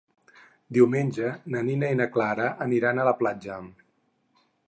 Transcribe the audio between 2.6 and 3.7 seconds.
aniran a la platja.